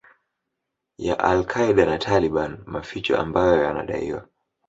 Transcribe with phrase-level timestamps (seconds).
[0.99, 4.27] ya Al Qaeda na Taliban Maficho ambayo yanadaiwa